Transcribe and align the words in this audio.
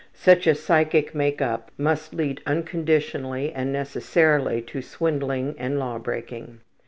Such 0.15 0.47
a 0.47 0.55
psychic 0.55 1.13
make 1.13 1.43
up 1.43 1.69
must 1.77 2.15
lead 2.15 2.41
unconditionally 2.47 3.53
and 3.53 3.71
necessarily 3.71 4.59
to 4.63 4.81
swindling 4.81 5.53
and 5.59 5.77
law 5.77 5.99
breaking. 5.99 6.59